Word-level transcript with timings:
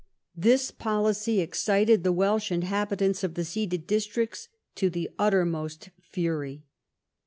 This 0.35 0.71
policy 0.71 1.41
excited 1.41 2.03
the 2.03 2.11
Welsh 2.11 2.51
inhabitants 2.51 3.23
of 3.23 3.35
the 3.35 3.45
ceded 3.45 3.85
districts 3.85 4.47
to 4.73 4.89
the 4.89 5.11
uttermost 5.19 5.91
fury. 6.01 6.63